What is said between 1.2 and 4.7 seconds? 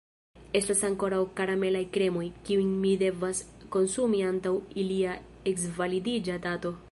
karamelaj kremoj, kiujn mi devas konsumi antaŭ